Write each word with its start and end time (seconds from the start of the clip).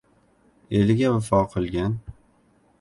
Eliga 0.79 1.11
vafo 1.17 1.43
qilgan 1.53 1.93